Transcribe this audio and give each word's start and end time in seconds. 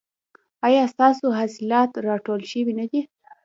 ایا 0.67 0.83
ستاسو 0.93 1.25
حاصلات 1.39 1.91
راټول 2.07 2.39
شوي 2.51 2.73
نه 2.79 2.85
دي؟ 2.91 3.01